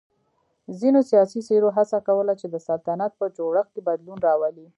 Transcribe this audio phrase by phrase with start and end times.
[0.79, 4.67] ځینو سیاسی څېرو هڅه کوله چې د سلطنت په جوړښت کې بدلون راولي.